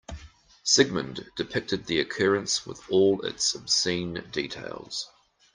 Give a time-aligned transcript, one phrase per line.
[0.63, 5.11] Sigmund depicted the occurrence with all its obscene details.